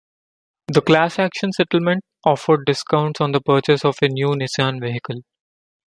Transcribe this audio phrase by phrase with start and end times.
[0.73, 5.21] The class-action settlement offered discounts on the purchase of a new Nissan vehicle.